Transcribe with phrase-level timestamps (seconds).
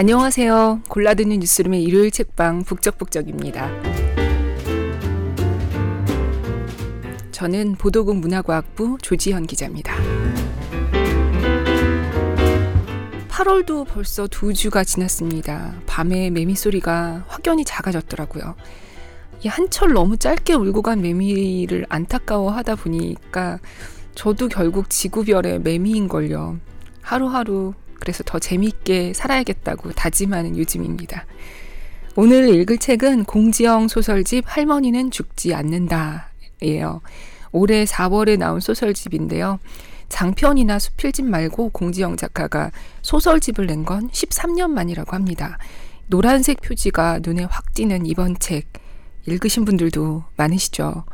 [0.00, 0.84] 안녕하세요.
[0.88, 3.70] 골라듣는 뉴스룸의 일요일 책방 북적북적입니다.
[7.32, 9.94] 저는 보도국 문화과학부 조지현 기자입니다.
[13.28, 15.74] 8월도 벌써 두 주가 지났습니다.
[15.84, 18.56] 밤에 매미 소리가 확연히 작아졌더라고요.
[19.42, 23.58] 이 한철 너무 짧게 울고 간 매미를 안타까워 하다 보니까
[24.14, 26.58] 저도 결국 지구별의 매미인걸요.
[27.02, 31.26] 하루하루 그래서 더 재미있게 살아야겠다고 다짐하는 요즘입니다.
[32.16, 36.30] 오늘 읽을 책은 공지영 소설집 할머니는 죽지 않는다
[36.62, 37.00] 예요.
[37.52, 39.58] 올해 4월에 나온 소설집인데요.
[40.08, 42.70] 장편이나 수필집 말고 공지영 작가가
[43.02, 45.56] 소설집을 낸 건 13년 만이라고 합니다.
[46.08, 48.66] 노란색 표지가 눈에 확 띄는 이번 책
[49.26, 51.04] 읽으신 분들도 많으시죠.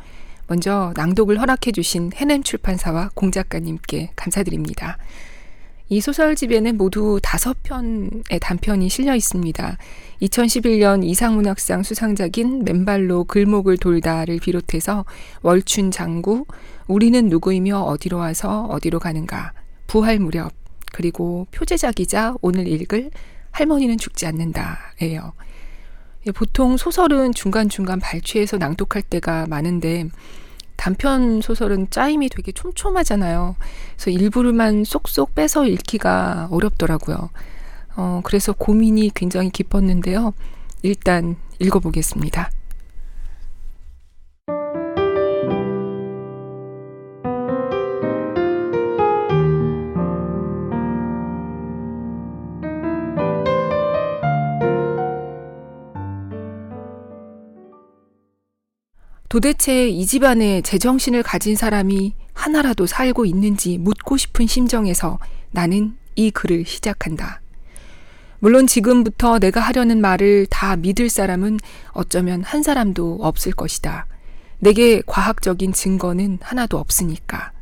[0.46, 4.96] 먼저 낭독을 허락해 주신 해냄 출판사와 공 작가님께 감사드립니다.
[5.88, 9.78] 이 소설집에는 모두 다섯 편의 단편이 실려 있습니다.
[10.22, 15.04] 2011년 이상문학상 수상작인 맨발로 글목을 돌다를 비롯해서
[15.42, 16.46] 월춘 장구,
[16.88, 19.52] 우리는 누구이며 어디로 와서 어디로 가는가,
[19.86, 20.52] 부활 무렵,
[20.92, 23.10] 그리고 표제작이자 오늘 읽을
[23.52, 25.34] 할머니는 죽지 않는다예요.
[26.34, 30.08] 보통 소설은 중간중간 발췌해서 낭독할 때가 많은데
[30.76, 33.56] 단편 소설은 짜임이 되게 촘촘하잖아요.
[33.96, 37.30] 그래서 일부를만 쏙쏙 빼서 읽기가 어렵더라고요.
[37.96, 40.34] 어, 그래서 고민이 굉장히 깊었는데요.
[40.82, 42.50] 일단 읽어보겠습니다.
[59.28, 65.18] 도대체 이 집안에 제정신을 가진 사람이 하나라도 살고 있는지 묻고 싶은 심정에서
[65.50, 67.40] 나는 이 글을 시작한다.
[68.38, 71.58] 물론 지금부터 내가 하려는 말을 다 믿을 사람은
[71.90, 74.06] 어쩌면 한 사람도 없을 것이다.
[74.58, 77.52] 내게 과학적인 증거는 하나도 없으니까.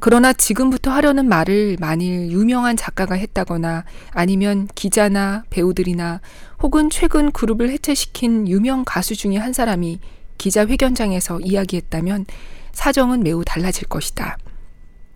[0.00, 6.20] 그러나 지금부터 하려는 말을 만일 유명한 작가가 했다거나 아니면 기자나 배우들이나
[6.60, 10.00] 혹은 최근 그룹을 해체시킨 유명 가수 중에 한 사람이
[10.38, 12.26] 기자회견장에서 이야기했다면
[12.72, 14.38] 사정은 매우 달라질 것이다.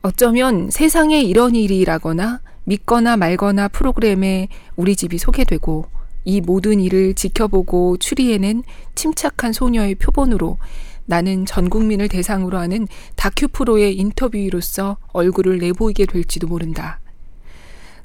[0.03, 5.87] 어쩌면 세상에 이런 일이라거나 믿거나 말거나 프로그램에 우리 집이 소개되고
[6.25, 8.63] 이 모든 일을 지켜보고 추리해낸
[8.95, 10.59] 침착한 소녀의 표본으로
[11.07, 17.01] 나는 전 국민을 대상으로 하는 다큐 프로의 인터뷰로서 얼굴을 내보이게 될지도 모른다.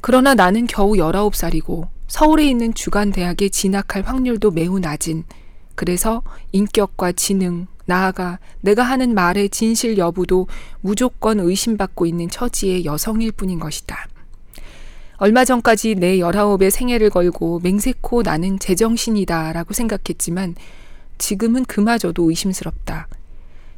[0.01, 5.23] 그러나 나는 겨우 19살이고 서울에 있는 주간 대학에 진학할 확률도 매우 낮은
[5.75, 6.21] 그래서
[6.51, 10.47] 인격과 지능, 나아가 내가 하는 말의 진실 여부도
[10.81, 14.07] 무조건 의심받고 있는 처지의 여성일 뿐인 것이다.
[15.17, 20.55] 얼마 전까지 내 열아홉의 생애를 걸고 맹세코 나는 제정신이다 라고 생각했지만
[21.17, 23.07] 지금은 그마저도 의심스럽다.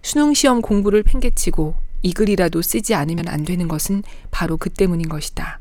[0.01, 5.59] 수능시험 공부를 팽개치고 이 글이라도 쓰지 않으면 안 되는 것은 바로 그 때문인 것이다.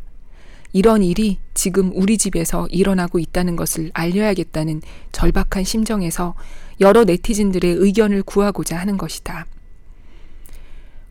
[0.72, 4.80] 이런 일이 지금 우리 집에서 일어나고 있다는 것을 알려야겠다는
[5.12, 6.34] 절박한 심정에서
[6.80, 9.46] 여러 네티즌들의 의견을 구하고자 하는 것이다.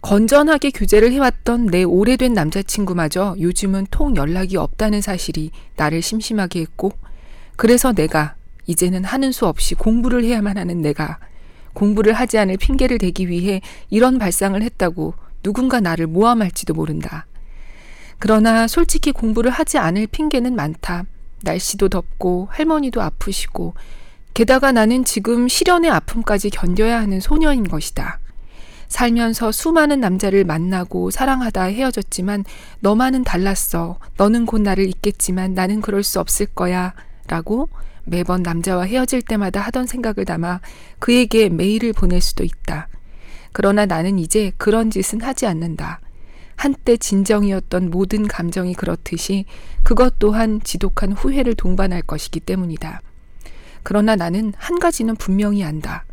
[0.01, 6.91] 건전하게 교제를 해왔던 내 오래된 남자친구마저 요즘은 통 연락이 없다는 사실이 나를 심심하게 했고,
[7.55, 8.35] 그래서 내가
[8.65, 11.19] 이제는 하는 수 없이 공부를 해야만 하는 내가
[11.73, 13.61] 공부를 하지 않을 핑계를 대기 위해
[13.91, 17.27] 이런 발상을 했다고 누군가 나를 모함할지도 모른다.
[18.21, 21.05] 그러나 솔직히 공부를 하지 않을 핑계는 많다.
[21.41, 23.73] 날씨도 덥고 할머니도 아프시고
[24.35, 28.19] 게다가 나는 지금 실연의 아픔까지 견뎌야 하는 소녀인 것이다.
[28.89, 32.45] 살면서 수많은 남자를 만나고 사랑하다 헤어졌지만
[32.81, 33.97] 너만은 달랐어.
[34.17, 36.93] 너는 곧 나를 잊겠지만 나는 그럴 수 없을 거야.
[37.27, 37.69] 라고
[38.03, 40.59] 매번 남자와 헤어질 때마다 하던 생각을 담아
[40.99, 42.87] 그에게 메일을 보낼 수도 있다.
[43.51, 46.01] 그러나 나는 이제 그런 짓은 하지 않는다.
[46.61, 49.45] 한때 진정이었던 모든 감정이 그렇듯이
[49.81, 53.01] 그것 또한 지독한 후회를 동반할 것이기 때문이다.
[53.81, 56.05] 그러나 나는 한 가지는 분명히 안다.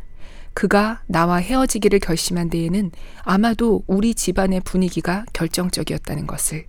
[0.55, 2.93] 그가 나와 헤어지기를 결심한 데에는
[3.25, 6.65] 아마도 우리 집안의 분위기가 결정적이었다는 것을.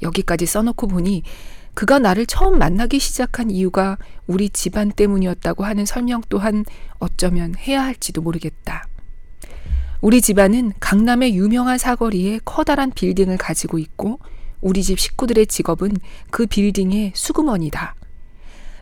[0.00, 1.24] 여기까지 써놓고 보니
[1.74, 6.64] 그가 나를 처음 만나기 시작한 이유가 우리 집안 때문이었다고 하는 설명 또한
[7.00, 8.86] 어쩌면 해야 할지도 모르겠다.
[10.02, 14.18] 우리 집안은 강남의 유명한 사거리에 커다란 빌딩을 가지고 있고
[14.60, 15.92] 우리 집 식구들의 직업은
[16.32, 17.94] 그 빌딩의 수금원이다.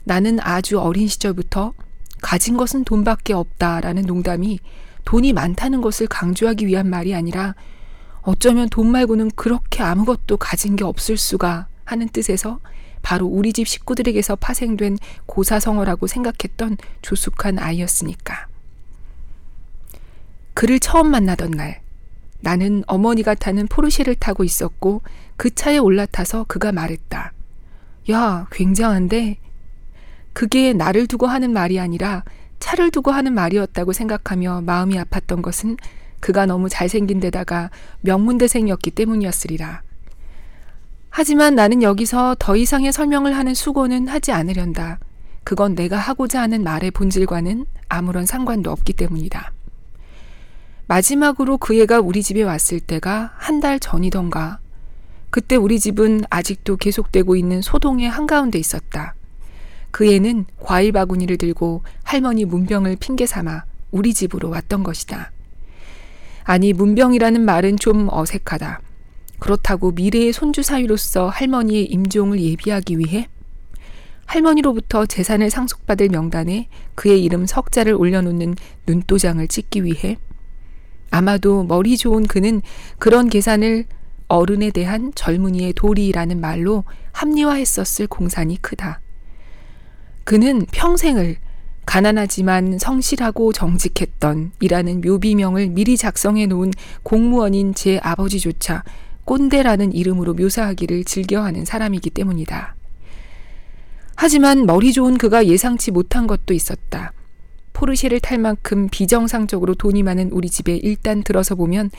[0.05, 1.75] 나는 아주 어린 시절부터
[2.23, 4.61] 가진 것은 돈밖에 없다라는 농담이
[5.05, 7.55] 돈이 많다는 것을 강조하기 위한 말이 아니라
[8.23, 12.61] 어쩌면 돈 말고는 그렇게 아무것도 가진 게 없을 수가 하는 뜻에서
[13.03, 14.97] 바로 우리 집 식구들에게서 파생된
[15.27, 18.50] 고사성어라고 생각했던 조숙한 아이였으니까.
[20.61, 21.81] 그를 처음 만나던 날,
[22.41, 25.01] 나는 어머니가 타는 포르쉐를 타고 있었고
[25.39, 27.33] 그 차에 올라타서 그가 말했다.
[28.11, 29.39] 야, 굉장한데?
[30.35, 32.25] 그게 나를 두고 하는 말이 아니라
[32.59, 35.79] 차를 두고 하는 말이었다고 생각하며 마음이 아팠던 것은
[36.21, 37.71] 그가 너무 잘생긴 데다가
[38.03, 39.81] 명문대생이었기 때문이었으리라.
[41.09, 44.99] 하지만 나는 여기서 더 이상의 설명을 하는 수고는 하지 않으련다.
[45.43, 49.53] 그건 내가 하고자 하는 말의 본질과는 아무런 상관도 없기 때문이다.
[50.91, 54.59] 마지막으로 그 애가 우리 집에 왔을 때가 한 달 전이던가.
[55.31, 59.15] 그때 우리 집은 아직도 계속되고 있는 소동의 한가운데 있었다.
[59.93, 65.31] 그 애는 과일 바구니를 들고 할머니 문병을 핑계 삼아 우리 집으로 왔던 것이다.
[66.43, 68.81] 아니, 문병이라는 말은 좀 어색하다.
[69.39, 73.29] 그렇다고 미래의 손주 사위로서 할머니의 임종을 예비하기 위해
[74.27, 76.67] 할머니로부터 재산을 상속받을 명단에
[76.97, 78.57] 그의 이름 석자를 올려놓는
[78.89, 80.19] 눈도장을 찍기 위해
[81.11, 82.63] 아마도 머리 좋은 그는
[82.99, 83.85] 그런 계산을
[84.29, 89.01] 어른에 대한 젊은이의 도리라는 말로 합리화했었을 공산이 크다.
[90.25, 91.37] 그는 평생을
[91.85, 96.71] 가난하지만 성실하고 정직했던 이라는 묘비명을 미리 작성해 놓은
[97.03, 98.85] 공무원인 제 아버지조차
[99.25, 102.77] 꼰대라는 이름으로 묘사하기를 즐겨하는 사람이기 때문이다.
[104.15, 107.13] 하지만 머리 좋은 그가 예상치 못한 것도 있었다.
[107.73, 111.91] 포르쉐를 탈 만큼 비정상적으로 돈이 많은 우리 집에 일단 들어서 보면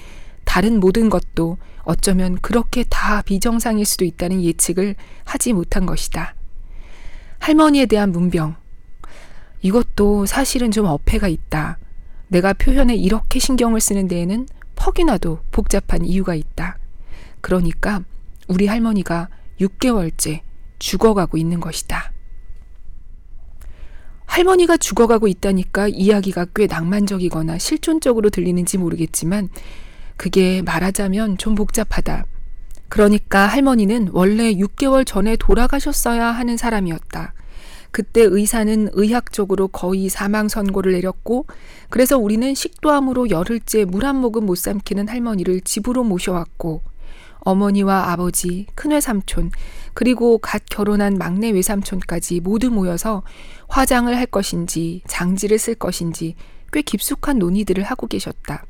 [0.43, 6.35] 다른 모든 것도 어쩌면 그렇게 다 비정상일 수도 있다는 예측을 하지 못한 것이다.
[7.39, 8.55] 할머니에 대한 문병.
[9.61, 11.77] 이것도 사실은 좀 어폐가 있다.
[12.27, 16.77] 내가 표현에 이렇게 신경을 쓰는 데에는 퍽이나도 복잡한 이유가 있다.
[17.41, 18.03] 그러니까
[18.47, 19.29] 우리 할머니가
[19.59, 20.41] 6개월째
[20.79, 22.10] 죽어가고 있는 것이다.
[24.31, 29.49] 할머니가 죽어가고 있다니까 이야기가 꽤 낭만적이거나 실존적으로 들리는지 모르겠지만
[30.15, 32.25] 그게 말하자면 좀 복잡하다.
[32.87, 37.33] 그러니까 할머니는 원래 6개월 전에 돌아가셨어야 하는 사람이었다.
[37.91, 41.45] 그때 의사는 의학적으로 거의 사망 선고를 내렸고
[41.89, 46.83] 그래서 우리는 식도암으로 열흘째 물 한 모금 못 삼키는 할머니를 집으로 모셔왔고
[47.41, 49.51] 어머니와 아버지, 큰외삼촌,
[49.93, 53.23] 그리고 갓 결혼한 막내 외삼촌까지 모두 모여서
[53.67, 56.35] 화장을 할 것인지 장지를 쓸 것인지
[56.71, 58.65] 꽤 깊숙한 논의들을 하고 계셨다.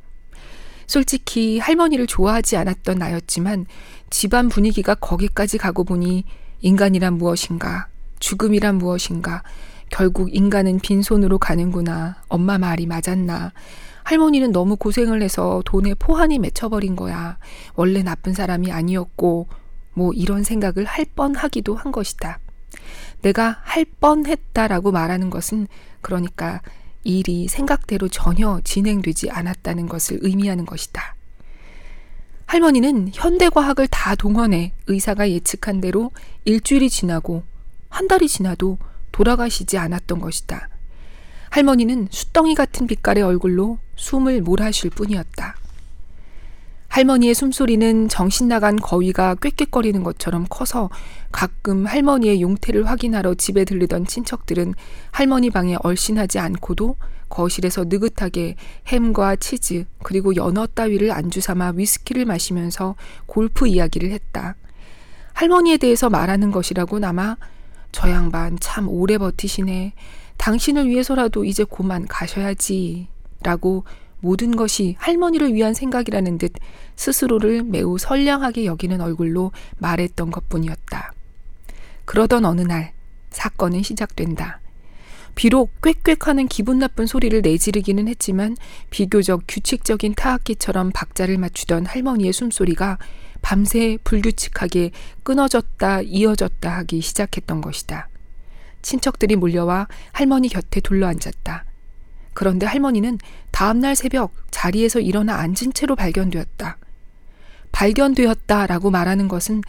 [0.87, 3.65] 솔직히 할머니를 좋아하지 않았던 나였지만
[4.09, 6.25] 집안 분위기가 거기까지 가고 보니
[6.59, 7.87] 인간이란 무엇인가,
[8.19, 9.43] 죽음이란 무엇인가,
[9.89, 13.51] 결국 인간은 빈손으로 가는구나, 엄마 말이 맞았나,
[14.03, 17.37] 할머니는 너무 고생을 해서 돈에 포한이 맺혀버린 거야.
[17.75, 19.47] 원래 나쁜 사람이 아니었고,
[19.93, 22.39] 뭐 이런 생각을 할 뻔하기도 한 것이다.
[23.21, 25.67] 내가 할 뻔했다라고 말하는 것은
[26.01, 26.61] 그러니까
[27.03, 31.15] 일이 생각대로 전혀 진행되지 않았다는 것을 의미하는 것이다.
[32.45, 36.11] 할머니는 현대과학을 다 동원해 의사가 예측한 대로
[36.43, 37.43] 일주일이 지나고
[37.89, 38.77] 한 달이 지나도
[39.11, 40.69] 돌아가시지 않았던 것이다.
[41.49, 45.55] 할머니는 숫덩이 같은 빛깔의 얼굴로 숨을 몰아쉴 뿐이었다.
[46.91, 50.89] 할머니의 숨소리는 정신 나간 거위가 꾀꾀거리는 것처럼 커서
[51.31, 54.73] 가끔 할머니의 용태를 확인하러 집에 들르던 친척들은
[55.11, 56.97] 할머니 방에 얼씬하지 않고도
[57.29, 58.55] 거실에서 느긋하게
[58.87, 62.95] 햄과 치즈 그리고 연어 따위를 안주 삼아 위스키를 마시면서
[63.25, 64.55] 골프 이야기를 했다.
[65.31, 67.37] 할머니에 대해서 말하는 것이라고 아마
[67.93, 69.93] 저 양반 참 오래 버티시네.
[70.35, 73.07] 당신을 위해서라도 이제 고만 가셔야지.
[73.43, 73.85] 라고
[74.21, 76.53] 모든 것이 할머니를 위한 생각이라는 듯
[76.95, 81.13] 스스로를 매우 선량하게 여기는 얼굴로 말했던 것 뿐이었다.
[82.05, 82.93] 그러던 어느 날
[83.31, 84.61] 사건은 시작된다.
[85.33, 88.57] 비록 꽥꽥하는 기분 나쁜 소리를 내지르기는 했지만
[88.89, 92.97] 비교적 규칙적인 타악기처럼 박자를 맞추던 할머니의 숨소리가
[93.41, 94.91] 밤새 불규칙하게
[95.23, 98.09] 끊어졌다 이어졌다 하기 시작했던 것이다.
[98.81, 101.65] 친척들이 몰려와 할머니 곁에 둘러앉았다.
[102.33, 103.19] 그런데 할머니는
[103.51, 106.77] 다음날 새벽 자리에서 일어나 앉은 채로 발견되었다.
[107.71, 109.61] 발견되었다라고 말하는 것은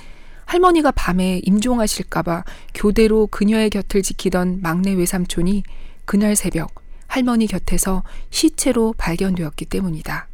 [0.45, 5.62] 할머니가 밤에 임종하실까봐 교대로 그녀의 곁을 지키던 막내 외삼촌이
[6.04, 6.75] 그날 새벽
[7.07, 10.28] 할머니 곁에서 시체로 발견되었기 때문이다.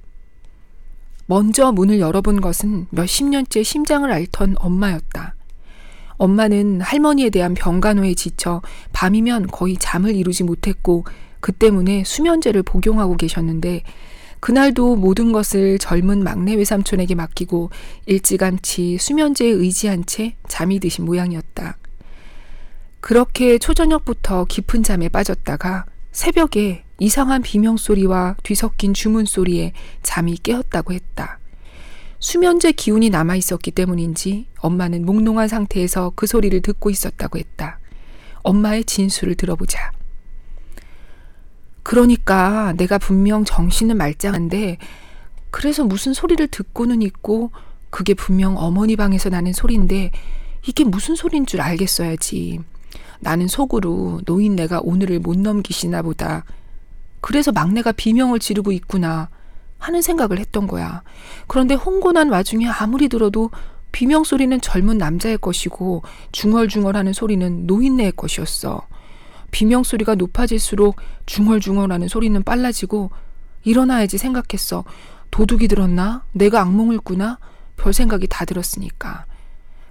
[1.27, 5.35] 먼저 문을 열어본 것은 몇십 년째 심장을 앓던 엄마였다.
[6.17, 11.05] 엄마는 할머니에 대한 병간호에 지쳐 밤이면 거의 잠을 이루지 못했고
[11.41, 13.83] 그 때문에 수면제를 복용하고 계셨는데
[14.41, 17.71] 그날도 모든 것을 젊은 막내 외삼촌에게 맡기고
[18.07, 21.77] 일찌감치 수면제에 의지한 채 잠이 드신 모양이었다.
[23.01, 31.39] 그렇게 초저녁부터 깊은 잠에 빠졌다가 새벽에 이상한 비명소리와 뒤섞인 주문소리에 잠이 깨었다고 했다.
[32.21, 37.79] 수면제 기운이 남아 있었기 때문인지 엄마는 몽롱한 상태에서 그 소리를 듣고 있었다고 했다.
[38.43, 39.93] 엄마의 진술을 들어보자.
[41.89, 44.77] 그러니까 내가 분명 정신은 말짱한데
[45.51, 47.51] 그래서 무슨 소리를 듣고는 있고
[47.89, 50.11] 그게 분명 어머니 방에서 나는 소리인데
[50.67, 52.61] 이게 무슨 소리인 줄 알겠어야지.
[53.21, 56.45] 나는 속으로 노인네가 오늘을 못 넘기시나 보다.
[57.23, 59.31] 그래서 막내가 비명을 지르고 있구나
[59.79, 61.03] 하는 생각을 했던 거야.
[61.47, 63.51] 그런데 홍곤한 와중에 아무리 들어도
[63.93, 66.03] 비명 소리는 젊은 남자의 것이고
[66.33, 68.87] 중얼중얼하는 소리는 노인네의 것이었어.
[69.51, 73.11] 비명 소리가 높아질수록 중얼중얼하는 소리는 빨라지고
[73.65, 74.85] 일어나야지 생각했어.
[75.31, 76.25] 도둑이 들었나?
[76.33, 77.39] 내가 악몽을 꾸나?
[77.77, 79.27] 별 생각이 다 들었으니까.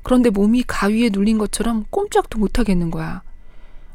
[0.04, 3.24] 그런데 몸이 가위에 눌린 것처럼 꼼짝도 못하겠는 거야.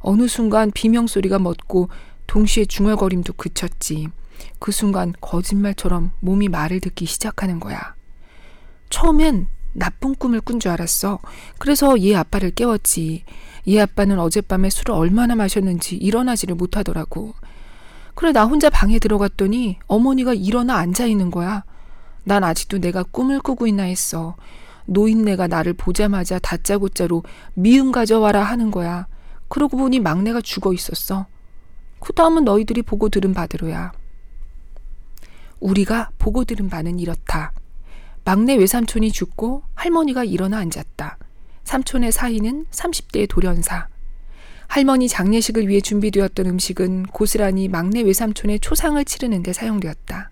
[0.01, 1.89] 어느 순간 비명 소리가 멎고
[2.27, 4.09] 동시에 중얼거림도 그쳤지.
[4.59, 7.95] 그 순간 거짓말처럼 몸이 말을 듣기 시작하는 거야.
[8.91, 11.19] 처음엔 나쁜 꿈을 꾼 줄 알았어.
[11.59, 13.25] 그래서 얘 아빠를 깨웠지.
[13.69, 17.35] 얘 아빠는 어젯밤에 술을 얼마나 마셨는지 일어나지를 못하더라고.
[18.15, 21.65] 그래, 나 혼자 방에 들어갔더니 어머니가 일어나 앉아 있는 거야.
[22.25, 24.37] 난 아직도 내가 꿈을 꾸고 있나 했어.
[24.87, 27.23] 노인네가 나를 보자마자 다짜고짜로
[27.55, 29.07] 미음 가져와라 하는 거야.
[29.49, 31.27] 그러고 보니 막내가 죽어 있었어.
[32.01, 33.93] 그 다음은 너희들이 보고 들은 바대로야.
[35.61, 37.53] 우리가 보고 들은 바는 이렇다.
[38.25, 41.19] 막내 외삼촌이 죽고 할머니가 일어나 앉았다.
[41.65, 43.89] 삼촌의 사이는 30대의 돌연사.
[44.69, 50.31] 할머니 장례식을 위해 준비되었던 음식은 고스란히 막내 외삼촌의 초상을 치르는데 사용되었다.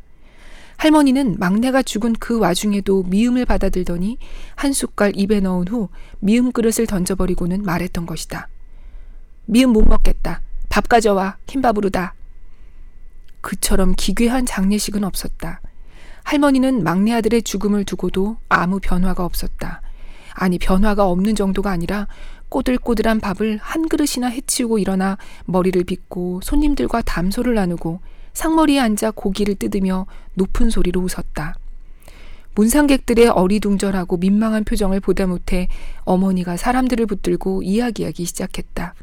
[0.76, 4.16] 할머니는 막내가 죽은 그 와중에도 미움을 받아들더니
[4.54, 8.48] 한 숟갈 입에 넣은 후 미음 그릇을 던져버리고는 말했던 것이다.
[9.44, 10.40] 미음 못 먹겠다.
[10.70, 11.36] 밥 가져와.
[11.48, 12.14] 흰밥으로다.
[13.42, 15.60] 그처럼 기괴한 장례식은 없었다.
[16.30, 19.82] 할머니는 막내 아들의 죽음을 두고도 아무 변화가 없었다.
[20.32, 22.06] 아니, 변화가 없는 정도가 아니라
[22.50, 27.98] 꼬들꼬들한 밥을 한 그릇이나 해치우고 일어나 머리를 빗고 손님들과 담소를 나누고
[28.32, 31.56] 상머리에 앉아 고기를 뜯으며 높은 소리로 웃었다.
[32.54, 35.66] 문상객들의 어리둥절하고 민망한 표정을 보다 못해
[36.04, 38.94] 어머니가 사람들을 붙들고 이야기하기 시작했다.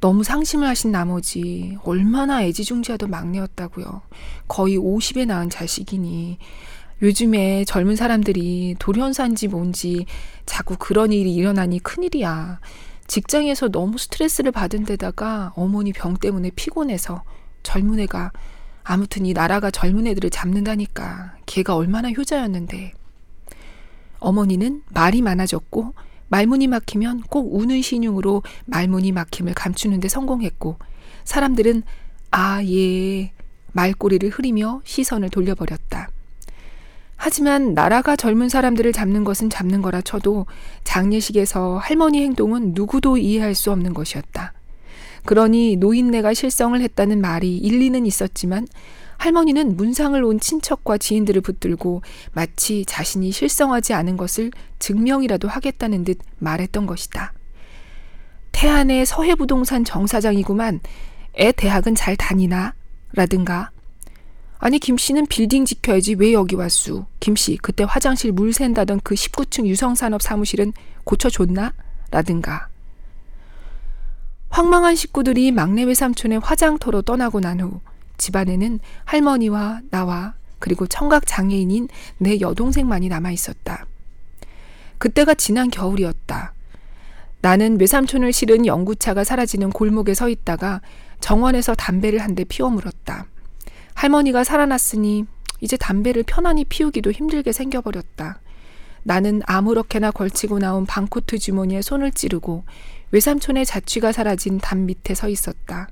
[0.00, 4.00] 너무 상심을 하신 나머지 얼마나 애지중지하던 막내였다고요.
[4.48, 6.38] 거의 50에 낳은 자식이니
[7.02, 10.06] 요즘에 젊은 사람들이 돌연사인지 뭔지
[10.46, 12.60] 자꾸 그런 일이 일어나니 큰일이야.
[13.06, 17.22] 직장에서 너무 스트레스를 받은 데다가 어머니 병 때문에 피곤해서
[17.62, 18.32] 젊은 애가
[18.84, 22.94] 아무튼 이 나라가 젊은 애들을 잡는다니까 걔가 얼마나 효자였는데
[24.18, 25.94] 어머니는 말이 많아졌고
[26.30, 30.76] 말문이 막히면 꼭 우는 신용으로 말문이 막힘을 감추는데 성공했고
[31.24, 31.82] 사람들은
[32.30, 33.32] 아, 예,
[33.72, 36.08] 말꼬리를 흐리며 시선을 돌려버렸다.
[37.16, 40.46] 하지만 나라가 젊은 사람들을 잡는 것은 잡는 거라 쳐도
[40.84, 44.54] 장례식에서 할머니 행동은 누구도 이해할 수 없는 것이었다.
[45.26, 48.66] 그러니 노인네가 실성을 했다는 말이 일리는 있었지만
[49.20, 52.00] 할머니는 문상을 온 친척과 지인들을 붙들고
[52.32, 57.34] 마치 자신이 실성하지 않은 것을 증명이라도 하겠다는 듯 말했던 것이다.
[58.52, 60.80] 태안의 서해부동산 정사장이구만.
[61.38, 62.72] 애 대학은 잘 다니나?
[63.12, 63.70] 라든가.
[64.58, 67.04] 아니 김 씨는 빌딩 지켜야지 왜 여기 왔수?
[67.20, 70.72] 김 씨 그때 화장실 물 샌다던 그 19층 유성산업 사무실은
[71.04, 71.74] 고쳐줬나?
[72.10, 72.68] 라든가.
[74.48, 77.80] 황망한 식구들이 막내 외삼촌의 화장터로 떠나고 난 후
[78.20, 83.86] 집안에는 할머니와 나와 그리고 청각 장애인인 내 여동생만이 남아 있었다.
[84.98, 86.52] 그때가 지난 겨울이었다.
[87.40, 90.82] 나는 외삼촌을 실은 연구차가 사라지는 골목에 서 있다가
[91.20, 93.26] 정원에서 담배를 한 대 피워 물었다.
[93.94, 95.24] 할머니가 살아났으니
[95.60, 98.40] 이제 담배를 편안히 피우기도 힘들게 생겨버렸다.
[99.02, 102.64] 나는 아무렇게나 걸치고 나온 방코트 주머니에 손을 찌르고
[103.12, 105.88] 외삼촌의 자취가 사라진 담 밑에 서 있었다.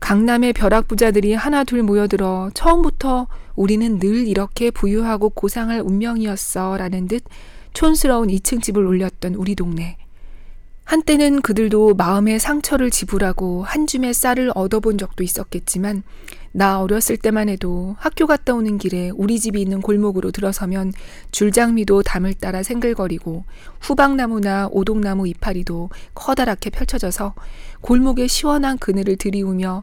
[0.00, 7.24] 강남의 벼락부자들이 하나 둘 모여들어 처음부터 우리는 늘 이렇게 부유하고 고상할 운명이었어 라는 듯
[7.72, 9.96] 촌스러운 2층 집을 올렸던 우리 동네.
[10.84, 16.02] 한때는 그들도 마음의 상처를 지불하고 한 줌의 쌀을 얻어본 적도 있었겠지만
[16.56, 20.92] 나 어렸을 때만 해도 학교 갔다 오는 길에 우리 집이 있는 골목으로 들어서면
[21.32, 23.44] 줄장미도 담을 따라 생글거리고
[23.80, 27.34] 후방나무나 오동나무 이파리도 커다랗게 펼쳐져서
[27.80, 29.82] 골목에 시원한 그늘을 들이우며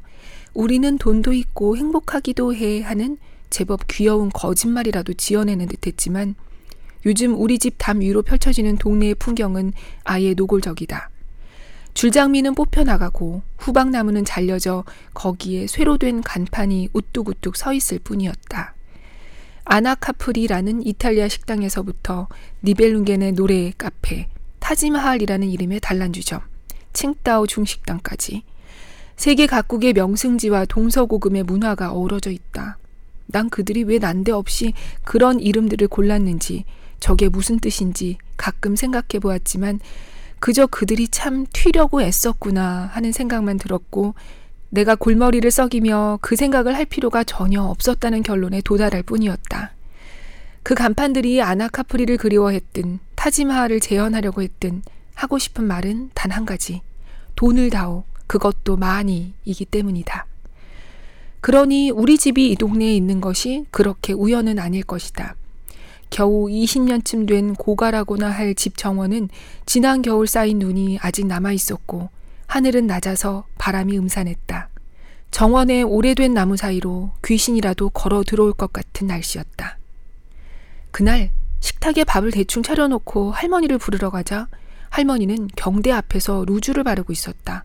[0.54, 3.18] 우리는 돈도 있고 행복하기도 해 하는
[3.50, 6.36] 제법 귀여운 거짓말이라도 지어내는 듯 했지만
[7.06, 9.74] 요즘 우리 집 담 위로 펼쳐지는 동네의 풍경은
[10.06, 11.11] 아예 노골적이다.
[11.94, 14.84] 줄장미는 뽑혀나가고 후방나무는 잘려져
[15.14, 18.74] 거기에 쇠로 된 간판이 우뚝우뚝 서 있을 뿐이었다.
[19.66, 22.28] 아나카프리라는 이탈리아 식당에서부터
[22.64, 24.28] 니벨룽겐의 노래 카페,
[24.60, 26.42] 타지마할이라는 이름의 단란주점,
[26.94, 28.44] 칭따오 중식당까지
[29.16, 32.78] 세계 각국의 명승지와 동서고금의 문화가 어우러져 있다.
[33.28, 36.66] 난 그들이 왜 난데없이 그런 이름들을 골랐는지
[37.00, 39.80] 저게 무슨 뜻인지 가끔 생각해 보았지만
[40.42, 44.16] 그저 그들이 참 튀려고 애썼구나 하는 생각만 들었고
[44.70, 49.72] 내가 골머리를 썩이며 그 생각을 할 필요가 전혀 없었다는 결론에 도달할 뿐이었다.
[50.64, 54.82] 그 간판들이 아나카프리를 그리워했든 타지마하를 재현하려고 했든
[55.14, 56.82] 하고 싶은 말은 단 한 가지.
[57.36, 58.04] 돈을 다오.
[58.26, 60.26] 그것도 많이 이기 때문이다.
[61.42, 65.36] 그러니 우리 집이 이 동네에 있는 것이 그렇게 우연은 아닐 것이다.
[66.12, 69.30] 겨우 20년쯤 된 고가라고나 할 집 정원은
[69.66, 72.10] 지난 겨울 쌓인 눈이 아직 남아 있었고
[72.48, 74.70] 하늘은 낮아서 바람이 음산했다.
[75.32, 79.78] 정원의 오래된 나무 사이로 귀신이라도 걸어 들어올 것 같은 날씨였다.
[80.92, 84.48] 그날 식탁에 밥을 대충 차려놓고 할머니를 부르러 가자
[84.90, 87.64] 할머니는 경대 앞에서 루즈를 바르고 있었다.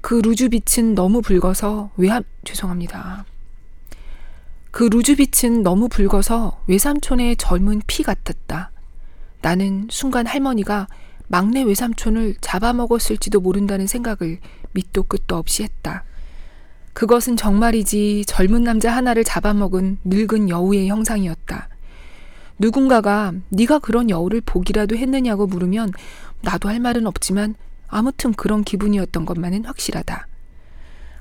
[0.00, 3.24] 그 루즈 빛은 너무 붉어서 외함 죄송합니다.
[4.70, 8.70] 그 루즈빛은 너무 붉어서 외삼촌의 젊은 피 같았다.
[9.40, 10.88] 나는 순간 할머니가
[11.26, 14.40] 막내 외삼촌을 잡아먹었을지도 모른다는 생각을
[14.72, 16.04] 밑도 끝도 없이 했다.
[16.92, 21.68] 그것은 정말이지 젊은 남자 하나를 잡아먹은 늙은 여우의 형상이었다.
[22.58, 25.92] 누군가가 네가 그런 여우를 보기라도 했느냐고 물으면
[26.42, 27.54] 나도 할 말은 없지만
[27.88, 30.27] 아무튼 그런 기분이었던 것만은 확실하다.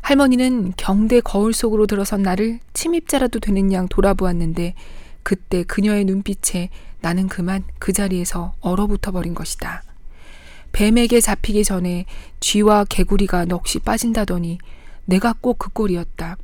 [0.07, 4.73] 할머니는 경대 거울 속으로 들어선 나를 침입자라도 되는 양 돌아보았는데
[5.21, 6.69] 그때 그녀의 눈빛에
[7.01, 9.83] 나는 그만 그 자리에서 얼어붙어 버린 것이다.
[10.71, 12.05] 뱀에게 잡히기 전에
[12.39, 14.59] 쥐와 개구리가 넋이 빠진다더니
[15.03, 16.37] 내가 꼭 그 꼴이었다.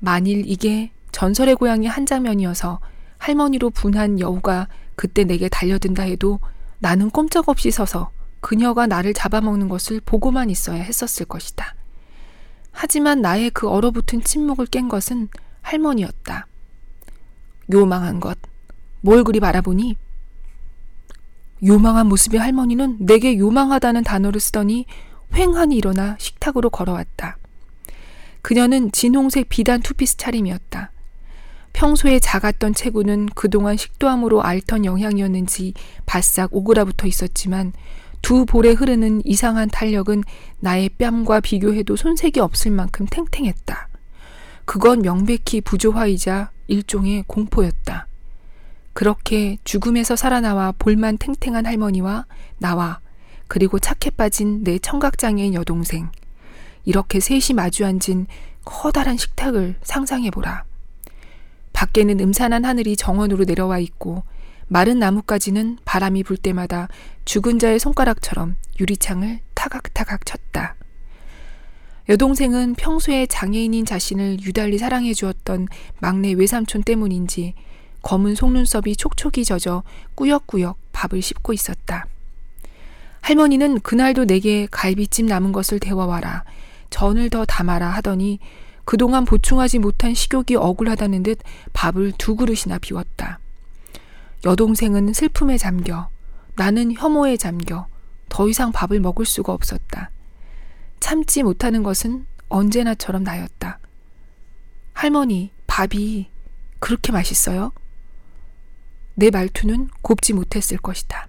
[0.00, 2.80] 만일 이게 전설의 고향의 한 장면이어서
[3.18, 6.40] 할머니로 분한 여우가 그때 내게 달려든다 해도
[6.80, 11.77] 나는 꼼짝없이 서서 그녀가 나를 잡아먹는 것을 보고만 있어야 했었을 것이다.
[12.80, 15.30] 하지만 나의 그 얼어붙은 침묵을 깬 것은
[15.62, 16.46] 할머니였다.
[17.72, 18.38] 요망한 것.
[19.00, 19.96] 뭘 그리 바라보니?
[21.66, 24.86] 요망한 모습의 할머니는 내게 요망하다는 단어를 쓰더니
[25.34, 27.38] 횡하니 일어나 식탁으로 걸어왔다.
[28.42, 30.92] 그녀는 진홍색 비단 투피스 차림이었다.
[31.72, 35.74] 평소에 작았던 체구는 그동안 식도암으로 앓던 영향이었는지
[36.06, 37.72] 바싹 오그라붙어 있었지만
[38.22, 40.22] 두 볼에 흐르는 이상한 탄력은
[40.60, 43.88] 나의 뺨과 비교해도 손색이 없을 만큼 탱탱했다.
[44.64, 48.06] 그건 명백히 부조화이자 일종의 공포였다.
[48.92, 52.26] 그렇게 죽음에서 살아나와 볼만 탱탱한 할머니와
[52.58, 53.00] 나와
[53.46, 56.10] 그리고 착해 빠진 내 청각장애인 여동생.
[56.84, 58.26] 이렇게 셋이 마주 앉은
[58.64, 60.64] 커다란 식탁을 상상해보라.
[61.72, 64.24] 밖에는 음산한 하늘이 정원으로 내려와 있고
[64.68, 66.88] 마른 나뭇가지는 바람이 불 때마다
[67.24, 70.76] 죽은 자의 손가락처럼 유리창을 타각타각 쳤다.
[72.08, 77.54] 여동생은 평소에 장애인인 자신을 유달리 사랑해 주었던 막내 외삼촌 때문인지
[78.02, 79.82] 검은 속눈썹이 촉촉이 젖어
[80.14, 82.06] 꾸역꾸역 밥을 씹고 있었다.
[83.20, 86.44] 할머니는 그날도 내게 갈비찜 남은 것을 데워와라,
[86.88, 88.38] 전을 더 담아라 하더니
[88.84, 91.38] 그동안 보충하지 못한 식욕이 억울하다는 듯
[91.74, 93.38] 밥을 두 그릇이나 비웠다.
[94.44, 96.10] 여동생은 슬픔에 잠겨,
[96.56, 97.86] 나는 혐오에 잠겨
[98.28, 100.10] 더 이상 밥을 먹을 수가 없었다.
[101.00, 103.78] 참지 못하는 것은 언제나처럼 나였다.
[104.92, 106.28] 할머니, 밥이
[106.78, 107.72] 그렇게 맛있어요?
[109.14, 111.28] 내 말투는 곱지 못했을 것이다.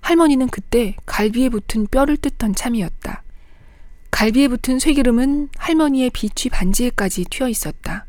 [0.00, 3.22] 할머니는 그때 갈비에 붙은 뼈를 뜯던 참이었다.
[4.10, 8.06] 갈비에 붙은 쇠기름은 할머니의 비취 반지에까지 튀어 있었다.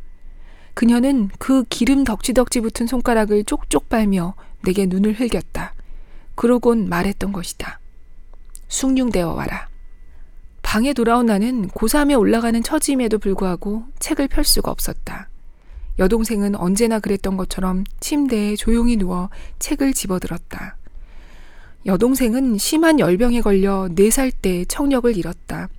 [0.74, 4.34] 그녀는 그 기름 덕지덕지 붙은 손가락을 쪽쪽 빨며
[4.64, 5.74] 내게 눈을 흘겼다.
[6.36, 7.80] 그러곤 말했던 것이다.
[8.68, 9.68] 숭늉되어 와라.
[10.64, 15.30] 방에 돌아온 나는 고3에 올라가는 처짐에도 불구하고 책을 펼 수가 없었다.
[16.00, 20.78] 여동생은 언제나 그랬던 것처럼 침대에 조용히 누워 책을 집어들었다.
[21.86, 25.70] 여동생은 심한 열병에 걸려 4살 때 청력을 잃었다.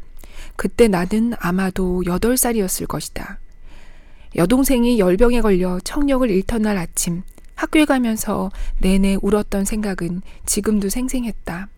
[0.55, 3.41] 그때 나는 아마도 8살이었을 것이다.
[4.37, 7.23] 여동생이 열병에 걸려 청력을 잃던 날 아침
[7.55, 11.69] 학교에 가면서 내내 울었던 생각은 지금도 생생했다.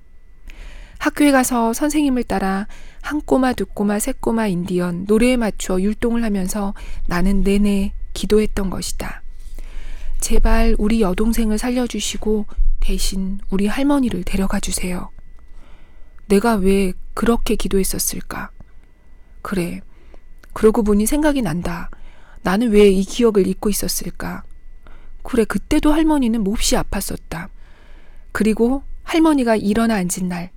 [0.99, 2.66] 학교에 가서 선생님을 따라
[3.03, 6.75] 한 꼬마 두 꼬마 세 꼬마 인디언 노래에 맞추어 율동을 하면서
[7.07, 9.23] 나는 내내 기도했던 것이다.
[10.21, 12.47] 제발 우리 여동생을 살려주시고
[12.81, 15.11] 대신 우리 할머니를 데려가 주세요.
[16.29, 18.51] 내가 왜 그렇게 기도했었을까?
[19.42, 19.81] 그래.
[20.55, 21.90] 그러고 보니 생각이 난다.
[22.47, 24.45] 나는 왜 이 기억을 잊고 있었을까?
[25.25, 27.49] 그래, 그때도 할머니는 몹시 아팠었다.
[28.31, 30.51] 그리고 할머니가 일어나 앉은 날,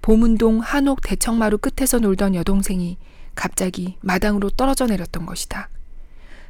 [0.00, 2.96] 보문동 한옥 대청마루 끝에서 놀던 여동생이
[3.34, 5.68] 갑자기 마당으로 떨어져 내렸던 것이다.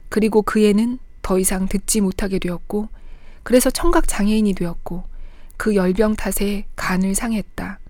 [0.09, 2.89] 그리고 그 애는 더 이상 듣지 못하게 되었고,
[3.43, 5.03] 그래서 청각 장애인이 되었고,
[5.57, 7.81] 그 열병 탓에 간을 상했다.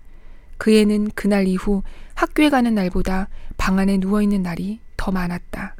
[0.57, 1.83] 그 애는 그날 이후
[2.15, 5.75] 학교에 가는 날보다 방 안에 누워있는 날이 더 많았다.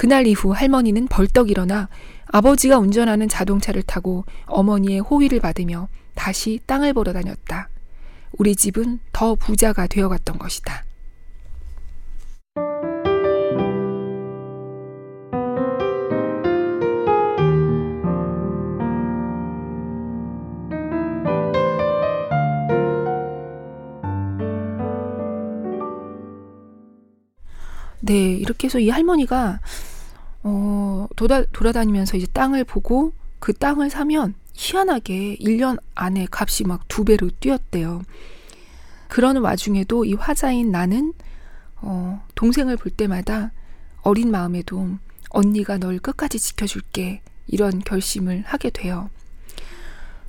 [0.00, 1.90] 그날 이후 할머니는 벌떡 일어나
[2.28, 7.68] 아버지가 운전하는 자동차를 타고 어머니의 호의를 받으며 다시 땅을 보러 다녔다.
[8.38, 10.86] 우리 집은 더 부자가 되어갔던 것이다.
[28.00, 29.60] 네, 이렇게 해서 이 할머니가
[30.42, 37.04] 어, 돌아, 돌아다니면서 이제 땅을 보고 그 땅을 사면 희한하게 1년 안에 값이 막 두
[37.04, 38.02] 배로 뛰었대요.
[39.08, 41.12] 그러는 와중에도 이 화자인 나는
[41.76, 43.52] 어, 동생을 볼 때마다
[44.02, 44.88] 어린 마음에도
[45.30, 49.08] 언니가 널 끝까지 지켜줄게 이런 결심을 하게 돼요.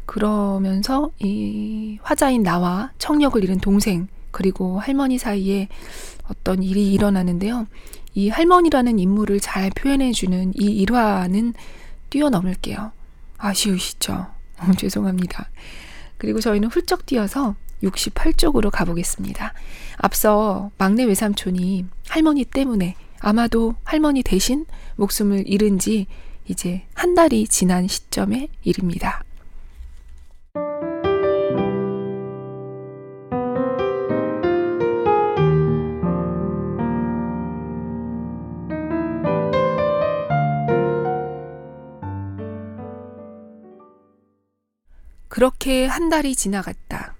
[0.05, 5.67] 그러면서 이 화자인 나와 청력을 잃은 동생 그리고 할머니 사이에
[6.27, 7.67] 어떤 일이 일어나는데요.
[8.13, 11.53] 이 할머니라는 인물을 잘 표현해주는 이 일화는
[12.09, 12.91] 뛰어넘을게요.
[13.37, 14.27] 아쉬우시죠?
[14.77, 15.49] 죄송합니다.
[16.17, 19.53] 그리고 저희는 훌쩍 뛰어서 68쪽으로 가보겠습니다.
[19.97, 24.65] 앞서 막내 외삼촌이 할머니 때문에 아마도 할머니 대신
[24.97, 26.07] 목숨을 잃은 지
[26.47, 29.23] 이제 한 달이 지난 시점의 일입니다.
[45.41, 47.15] 그렇게 한 달이 지나갔다.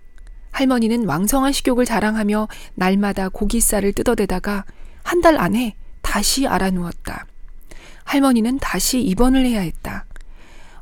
[0.52, 4.64] 할머니는 왕성한 식욕을 자랑하며 날마다 고기살을 뜯어대다가
[5.02, 7.26] 한 달 안에 다시 알아누웠다.
[8.04, 10.06] 할머니는 다시 입원을 해야 했다.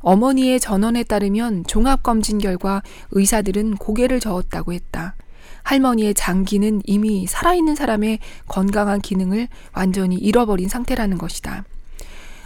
[0.00, 5.14] 어머니의 전원에 따르면 종합검진 결과 의사들은 고개를 저었다고 했다.
[5.62, 11.64] 할머니의 장기는 이미 살아있는 사람의 건강한 기능을 완전히 잃어버린 상태라는 것이다.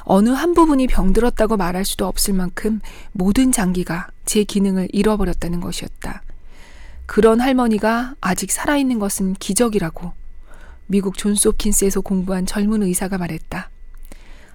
[0.05, 2.79] 어느 한 부분이 병들었다고 말할 수도 없을 만큼
[3.11, 6.23] 모든 장기가 제 기능을 잃어버렸다는 것이었다.
[7.07, 10.13] 그런 할머니가 아직 살아있는 것은 기적이라고
[10.87, 13.71] 미국 존스 홉킨스에서 공부한 젊은 의사가 말했다.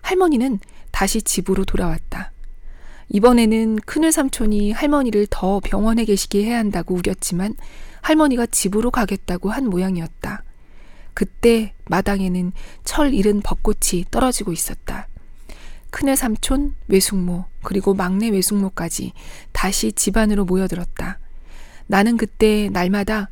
[0.01, 0.59] 할머니는
[0.91, 2.31] 다시 집으로 돌아왔다.
[3.09, 7.55] 이번에는 큰을 삼촌이 할머니를 더 병원에 계시게 해야 한다고 우겼지만
[8.01, 10.43] 할머니가 집으로 가겠다고 한 모양이었다.
[11.13, 12.53] 그때 마당에는
[12.83, 15.07] 철 잃은 벚꽃이 떨어지고 있었다.
[15.91, 19.13] 큰애 삼촌, 외숙모, 그리고 막내 외숙모까지
[19.51, 21.19] 다시 집안으로 모여들었다.
[21.87, 23.29] 나는 그때 날마다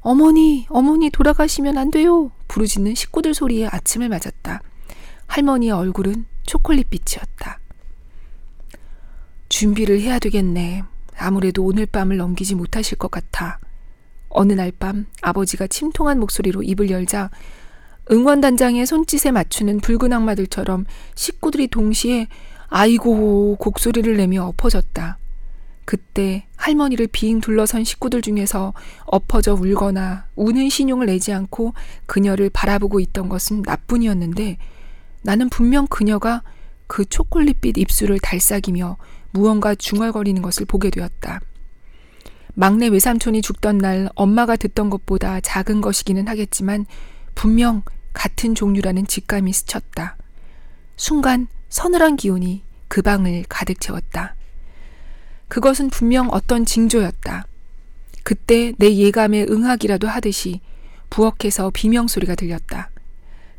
[0.00, 2.32] 어머니, 어머니 돌아가시면 안 돼요.
[2.48, 4.62] 부르짖는 식구들 소리에 아침을 맞았다.
[5.26, 7.60] 할머니의 얼굴은 초콜릿빛이었다.
[9.48, 10.82] 준비를 해야 되겠네.
[11.16, 13.58] 아무래도 오늘 밤을 넘기지 못하실 것 같아.
[14.28, 17.30] 어느 날 밤 아버지가 침통한 목소리로 입을 열자
[18.10, 22.28] 응원단장의 손짓에 맞추는 붉은 악마들처럼 식구들이 동시에
[22.68, 25.18] 아이고 곡소리를 내며 엎어졌다.
[25.84, 28.74] 그때 할머니를 빙 둘러선 식구들 중에서
[29.06, 31.74] 엎어져 울거나 우는 신용을 내지 않고
[32.06, 34.56] 그녀를 바라보고 있던 것은 나뿐이었는데
[35.22, 36.42] 나는 분명 그녀가
[36.86, 38.98] 그 초콜릿빛 입술을 달싹이며
[39.32, 41.40] 무언가 중얼거리는 것을 보게 되었다.
[42.54, 46.86] 막내 외삼촌이 죽던 날 엄마가 듣던 것보다 작은 것이기는 하겠지만
[47.40, 47.80] 분명
[48.12, 50.18] 같은 종류라는 직감이 스쳤다.
[50.96, 54.34] 순간 서늘한 기운이 그 방을 가득 채웠다.
[55.48, 57.46] 그것은 분명 어떤 징조였다.
[58.24, 60.60] 그때 내 예감에 응하기라도 하듯이
[61.08, 62.90] 부엌에서 비명소리가 들렸다.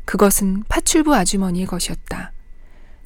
[0.04, 2.30] 그것은 파출부 아주머니의 것이었다.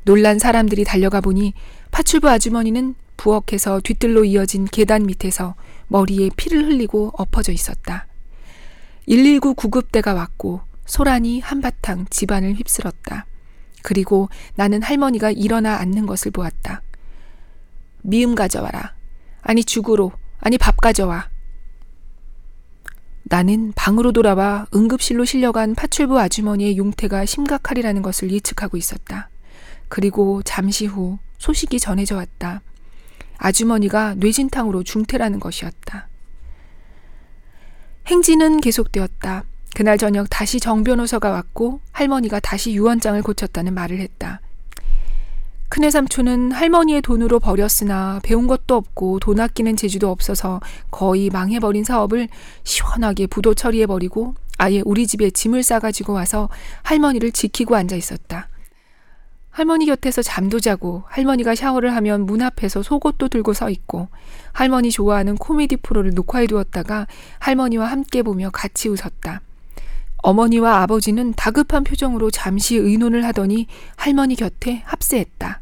[0.05, 1.55] 놀란 사람들이 달려가 보니
[1.91, 5.55] 파출부 아주머니는 부엌에서 뒤뜰로 이어진 계단 밑에서
[5.89, 8.09] 머리에 피를 흘리고 엎어져 있었다.
[9.09, 13.27] 119 구급대가 왔고 소란이 한바탕 집안을 휩쓸었다.
[13.83, 16.83] 그리고 나는 할머니가 일어나 앉는 것을 보았다.
[18.03, 18.95] 미음 가져와라.
[19.43, 20.13] 아니 죽으로.
[20.41, 21.29] 아니 밥 가져와.
[23.25, 29.31] 나는 방으로 돌아와 응급실로 실려간 파출부 아주머니의 용태가 심각하리라는 것을 예측하고 있었다.
[29.89, 32.63] 그리고 잠시 후 소식이 전해져 왔다.
[33.39, 36.09] 아주머니가 뇌진탕으로 중태라는 것이었다.
[38.07, 39.45] 행진은 계속되었다.
[39.77, 44.41] 그날 저녁 다시 정 변호사가 왔고 할머니가 다시 유언장을 고쳤다는 말을 했다.
[45.69, 50.61] 큰애 삼촌은 할머니의 돈으로 버렸으나 배운 것도 없고 돈 아끼는 재주도 없어서
[50.91, 52.29] 거의 망해버린 사업을
[52.65, 56.49] 시원하게 부도 처리해버리고 아예 우리 집에 짐을 싸가지고 와서
[56.83, 58.49] 할머니를 지키고 앉아 있었다.
[59.51, 64.09] 할머니 곁에서 잠도 자고 할머니가 샤워를 하면 문 앞에서 속옷도 들고 서 있고
[64.53, 67.07] 할머니 좋아하는 코미디 프로를 녹화해 두었다가
[67.41, 69.43] 할머니와 함께 보며 같이 웃었다.
[70.27, 75.61] 어머니와 아버지는 다급한 표정으로 잠시 의논을 하더니 할머니 곁에 합세했다.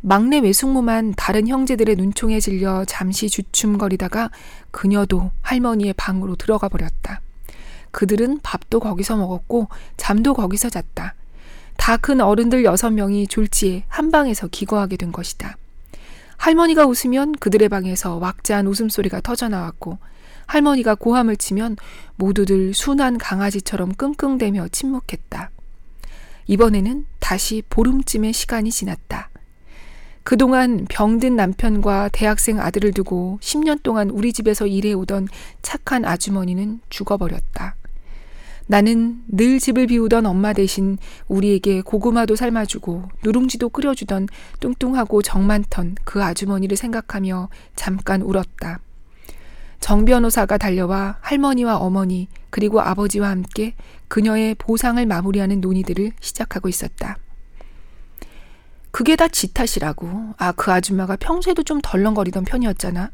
[0.00, 4.30] 막내 외숙모만 다른 형제들의 눈총에 질려 잠시 주춤거리다가
[4.70, 7.20] 그녀도 할머니의 방으로 들어가 버렸다.
[7.90, 11.14] 그들은 밥도 거기서 먹었고 잠도 거기서 잤다.
[11.76, 15.58] 다 큰 어른들 여섯 명이 졸지에 한 방에서 기거하게 된 것이다.
[16.38, 19.98] 할머니가 웃으면 그들의 방에서 왁자한 웃음소리가 터져 나왔고
[20.50, 21.76] 할머니가 고함을 치면
[22.16, 25.50] 모두들 순한 강아지처럼 끙끙대며 침묵했다.
[26.48, 29.30] 이번에는 다시 보름쯤의 시간이 지났다.
[30.24, 35.28] 그동안 병든 남편과 대학생 아들을 두고 10년 동안 우리 집에서 일해오던
[35.62, 37.76] 착한 아주머니는 죽어버렸다.
[38.66, 44.26] 나는 늘 집을 비우던 엄마 대신 우리에게 고구마도 삶아주고 누룽지도 끓여주던
[44.58, 48.80] 뚱뚱하고 정 많던 그 아주머니를 생각하며 잠깐 울었다.
[49.80, 53.74] 정 변호사가 달려와 할머니와 어머니 그리고 아버지와 함께
[54.08, 57.16] 그녀의 보상을 마무리하는 논의들을 시작하고 있었다.
[58.92, 60.34] 그게 다 지 탓이라고.
[60.36, 63.10] 아, 그 아줌마가 평소에도 좀 덜렁거리던 편이었잖아.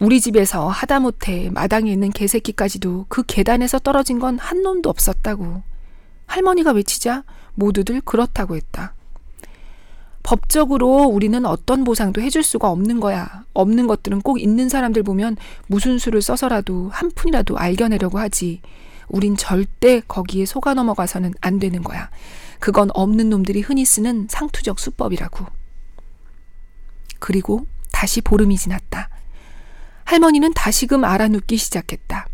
[0.00, 5.62] 우리 집에서 하다못해 마당에 있는 개새끼까지도 그 계단에서 떨어진 건 한 놈도 없었다고.
[6.26, 8.94] 할머니가 외치자 모두들 그렇다고 했다.
[10.22, 13.44] 법적으로 우리는 어떤 보상도 해줄 수가 없는 거야.
[13.54, 18.60] 없는 것들은 꼭 있는 사람들 보면 무슨 수를 써서라도 한 푼이라도 알겨내려고 하지.
[19.08, 22.08] 우린 절대 거기에 속아 넘어가서는 안 되는 거야.
[22.60, 25.46] 그건 없는 놈들이 흔히 쓰는 상투적 수법이라고.
[27.18, 29.08] 그리고 다시 보름이 지났다.
[30.04, 32.26] 할머니는 다시금 알아눕기 시작했다.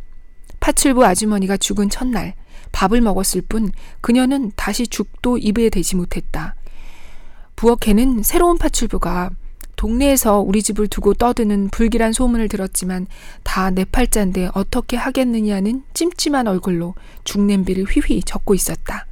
[0.61, 2.35] 파출부 아주머니가 죽은 첫날
[2.73, 3.71] 밥을 먹었을 뿐
[4.01, 6.55] 그녀는 다시 죽도 입에 대지 못했다.
[7.59, 9.31] 부엌에는 새로운 파출부가
[9.75, 13.09] 동네에서 우리 집을 두고 떠드는 불길한 소문을 들었지만
[13.43, 16.95] 다 내 팔자인데 어떻게 하겠느냐는 찜찜한 얼굴로
[17.25, 19.07] 죽냄비를 휘휘 적고 있었다.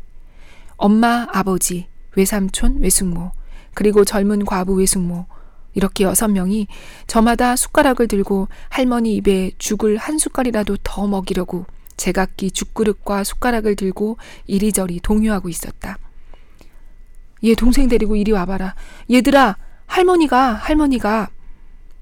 [0.76, 3.32] 엄마, 아버지, 외삼촌, 외숙모,
[3.74, 5.26] 그리고 젊은 과부 외숙모,
[5.74, 6.68] 이렇게 여섯 명이
[7.08, 15.00] 저마다 숟가락을 들고 할머니 입에 죽을 한 숟갈이라도 더 먹이려고 제각기 죽그릇과 숟가락을 들고 이리저리
[15.00, 15.98] 동요하고 있었다.
[17.44, 18.74] 얘 동생 데리고 이리 와봐라.
[19.10, 21.30] 얘들아, 할머니가, 할머니가.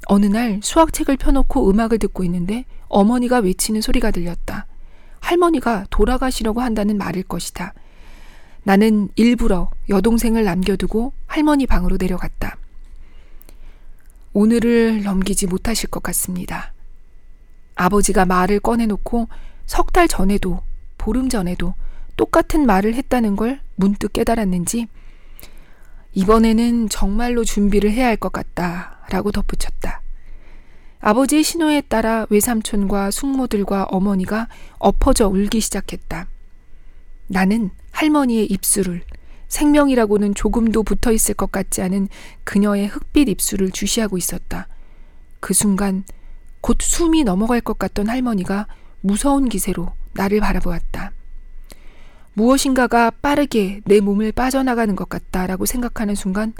[0.06, 4.66] 어느 날 수학책을 펴놓고 음악을 듣고 있는데 어머니가 외치는 소리가 들렸다.
[5.20, 7.72] 할머니가 돌아가시려고 한다는 말일 것이다.
[8.62, 12.56] 나는 일부러 여동생을 남겨두고 할머니 방으로 내려갔다.
[14.32, 16.72] 오늘을 넘기지 못하실 것 같습니다.
[17.76, 19.28] 아버지가 말을 꺼내놓고
[19.66, 20.60] 석 달 전에도
[20.98, 21.74] 보름 전에도
[22.16, 24.88] 똑같은 말을 했다는 걸 문득 깨달았는지
[26.14, 28.98] 이번에는 정말로 준비를 해야 할 것 같다.
[29.10, 30.00] 라고 덧붙였다.
[31.00, 34.48] 아버지의 신호에 따라 외삼촌과 숙모들과 어머니가
[34.78, 36.26] 엎어져 울기 시작했다.
[37.26, 39.02] 나는 할머니의 입술을
[39.48, 42.08] 생명이라고는 조금도 붙어 있을 것 같지 않은
[42.44, 44.68] 그녀의 흑빛 입술을 주시하고 있었다.
[45.40, 46.04] 그 순간
[46.60, 48.66] 곧 숨이 넘어갈 것 같던 할머니가
[49.02, 51.12] 무서운 기세로 나를 바라보았다.
[52.34, 56.52] 무엇인가가 빠르게 내 몸을 빠져나가는 것 같다라고 생각하는 순간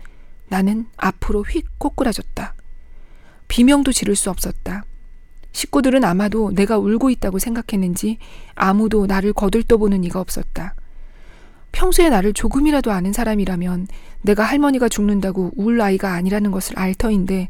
[0.48, 2.54] 나는 앞으로 휙 꼬꾸라졌다.
[3.48, 4.84] 비명도 지를 수 없었다.
[5.52, 8.18] 식구들은 아마도 내가 울고 있다고 생각했는지
[8.54, 10.74] 아무도 나를 거들떠보는 이가 없었다.
[11.72, 13.88] 평소에 나를 조금이라도 아는 사람이라면
[14.22, 17.48] 내가 할머니가 죽는다고 울 아이가 아니라는 것을 알 터인데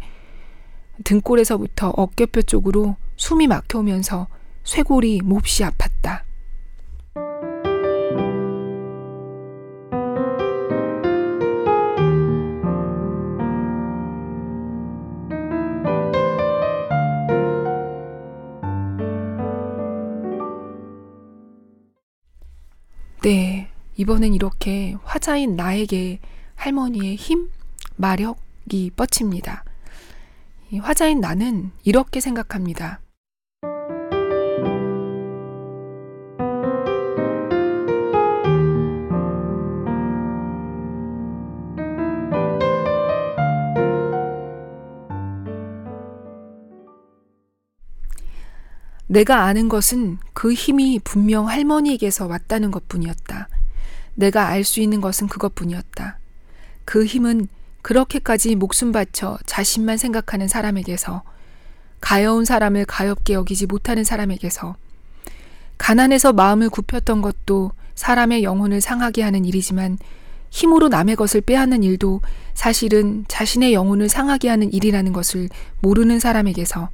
[1.05, 4.29] 등골에서부터 어깨뼈 쪽으로 숨이 막혀오면서
[4.65, 6.23] 쇄골이 몹시 아팠다.
[23.25, 26.19] 네, 이번엔 이렇게 화자인 나에게
[26.57, 27.51] 할머니의 힘,
[27.97, 29.65] 마력이 뻗칩니다.
[30.83, 33.01] 화자인 나는 이렇게 생각합니다.
[49.15, 53.49] 내가 아는 것은 그 힘이 분명 할머니에게서 왔다는 것 뿐이었다.
[54.17, 56.19] 내가 알 수 있는 것은 그것 뿐이었다.
[56.85, 57.47] 그 힘은
[57.83, 61.23] 그렇게까지 목숨 바쳐 자신만 생각하는 사람에게서,
[62.01, 64.75] 가여운 사람을 가엽게 여기지 못하는 사람에게서,
[65.79, 69.97] 가난해서 마음을 굽혔던 것도 사람의 영혼을 상하게 하는 일이지만
[70.51, 72.21] 힘으로 남의 것을 빼앗는 일도
[72.55, 75.49] 사실은 자신의 영혼을 상하게 하는 일이라는 것을
[75.83, 76.91] 모르는 사람에게서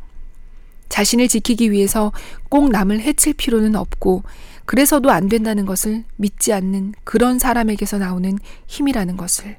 [0.91, 2.13] 자신을 지키기 위해서
[2.51, 4.23] 꼭 남을 해칠 필요는 없고
[4.67, 9.57] 그래서도 안 된다는 것을 믿지 않는 그런 사람에게서 나오는 힘이라는 것을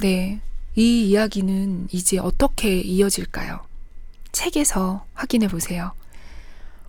[0.00, 0.40] 네.
[0.78, 3.58] 이 이야기는 이제 어떻게 이어질까요?
[4.30, 5.90] 책에서 확인해 보세요.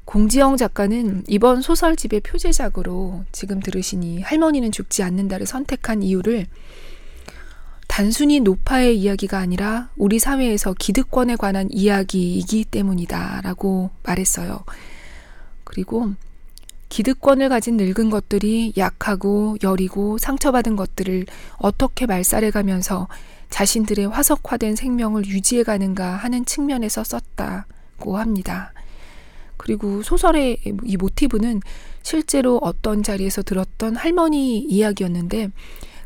[0.05, 6.45] 공지영 작가는 이번 소설집의 표제작으로 지금 들으시니 할머니는 죽지 않는다를 선택한 이유를
[7.87, 14.63] 단순히 노파의 이야기가 아니라 우리 사회에서 기득권에 관한 이야기이기 때문이다 라고 말했어요.
[15.63, 16.11] 그리고
[16.89, 21.25] 기득권을 가진 늙은 것들이 약하고 여리고 상처받은 것들을
[21.57, 23.07] 어떻게 말살해 가면서
[23.49, 28.73] 자신들의 화석화된 생명을 유지해 가는가 하는 측면에서 썼다고 합니다.
[29.57, 31.61] 그리고 소설의 이 모티브는
[32.01, 35.51] 실제로 어떤 자리에서 들었던 할머니 이야기였는데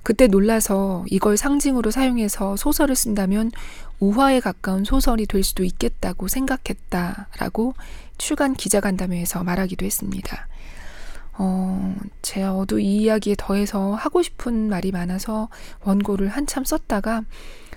[0.01, 3.51] 그때 놀라서 이걸 상징으로 사용해서 소설을 쓴다면
[3.99, 7.73] 우화에 가까운 소설이 될 수도 있겠다고 생각했다라고
[8.17, 10.47] 출간 기자간담회에서 말하기도 했습니다.
[11.37, 15.49] 어, 제어도 이 이야기에 더해서 하고 싶은 말이 많아서
[15.83, 17.23] 원고를 한참 썼다가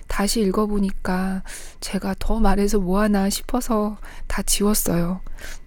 [0.08, 1.42] 다시 읽어보니까
[1.80, 5.20] 제가 더 말해서 뭐하나 싶어서 다 지웠어요.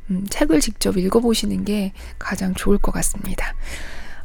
[0.10, 3.54] 음, 책을 직접 읽어보시는 게 가장 좋을 것 같습니다.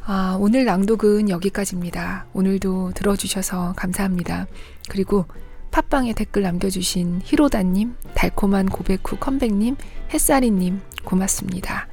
[0.07, 2.27] 아, 오늘 낭독은 여기까지입니다.
[2.33, 4.45] 오늘도 들어주셔서 감사합니다.
[4.87, 5.25] 그리고
[5.71, 9.75] 팟빵에 댓글 남겨주신 히로다님, 달콤한 고백 후 컴백님,
[10.13, 11.87] 햇살이님, 고맙습니다.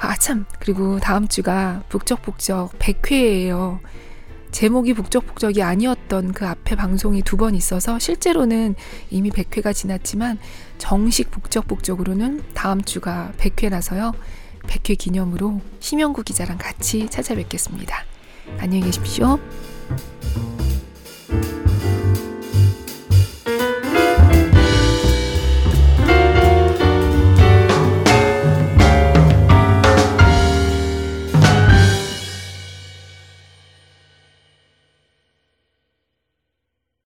[0.00, 0.46] 아, 참.
[0.58, 3.80] 그리고 다음 주가 북적북적 100회예요.
[4.50, 8.74] 제목이 북적북적이 아니었던 그 앞에 방송이 두 번 있어서 실제로는
[9.10, 10.38] 이미 100회가 지났지만
[10.78, 14.12] 정식 북적북적으로는 다음 주가 100회라서요.
[14.66, 18.04] 100회 기념으로 심영구 기자랑 같이 찾아뵙겠습니다.
[18.58, 19.38] 안녕히 계십시오.